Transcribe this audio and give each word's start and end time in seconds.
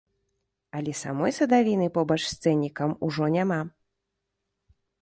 Але 0.79 0.93
самой 1.01 1.35
садавіны 1.39 1.91
побач 1.99 2.19
з 2.27 2.33
цэннікам 2.47 2.89
ужо 3.11 3.23
няма! 3.39 3.61